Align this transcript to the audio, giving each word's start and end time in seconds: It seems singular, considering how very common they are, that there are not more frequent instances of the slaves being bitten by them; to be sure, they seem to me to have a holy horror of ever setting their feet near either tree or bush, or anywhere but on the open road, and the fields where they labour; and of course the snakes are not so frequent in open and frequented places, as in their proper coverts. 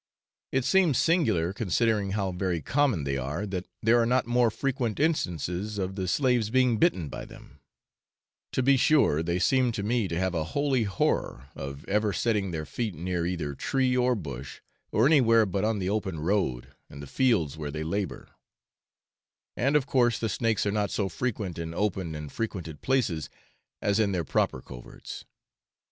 It 0.51 0.65
seems 0.65 0.97
singular, 0.97 1.53
considering 1.53 2.13
how 2.13 2.31
very 2.31 2.59
common 2.59 3.03
they 3.03 3.17
are, 3.17 3.45
that 3.45 3.67
there 3.83 4.01
are 4.01 4.05
not 4.07 4.25
more 4.25 4.49
frequent 4.49 4.99
instances 4.99 5.77
of 5.77 5.93
the 5.93 6.07
slaves 6.07 6.49
being 6.49 6.79
bitten 6.79 7.07
by 7.07 7.23
them; 7.23 7.59
to 8.53 8.63
be 8.63 8.77
sure, 8.77 9.21
they 9.21 9.37
seem 9.37 9.71
to 9.73 9.83
me 9.83 10.07
to 10.07 10.17
have 10.17 10.33
a 10.33 10.43
holy 10.55 10.85
horror 10.85 11.49
of 11.53 11.85
ever 11.85 12.13
setting 12.13 12.49
their 12.49 12.65
feet 12.65 12.95
near 12.95 13.27
either 13.27 13.53
tree 13.53 13.95
or 13.95 14.15
bush, 14.15 14.61
or 14.91 15.05
anywhere 15.05 15.45
but 15.45 15.63
on 15.63 15.77
the 15.77 15.91
open 15.91 16.19
road, 16.19 16.69
and 16.89 16.99
the 17.03 17.05
fields 17.05 17.55
where 17.55 17.69
they 17.69 17.83
labour; 17.83 18.27
and 19.55 19.75
of 19.75 19.85
course 19.85 20.17
the 20.17 20.29
snakes 20.29 20.65
are 20.65 20.71
not 20.71 20.89
so 20.89 21.09
frequent 21.09 21.59
in 21.59 21.75
open 21.75 22.15
and 22.15 22.31
frequented 22.31 22.81
places, 22.81 23.29
as 23.83 23.99
in 23.99 24.13
their 24.13 24.23
proper 24.25 24.63
coverts. 24.63 25.25